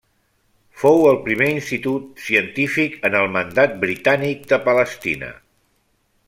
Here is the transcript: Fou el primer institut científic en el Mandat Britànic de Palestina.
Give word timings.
Fou 0.83 1.03
el 1.09 1.19
primer 1.27 1.49
institut 1.55 2.07
científic 2.29 2.97
en 3.11 3.19
el 3.21 3.29
Mandat 3.37 3.77
Britànic 3.87 4.49
de 4.55 4.61
Palestina. 4.71 5.31